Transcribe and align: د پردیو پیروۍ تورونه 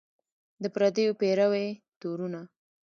د 0.61 0.63
پردیو 0.75 1.17
پیروۍ 1.19 1.67
تورونه 1.99 2.41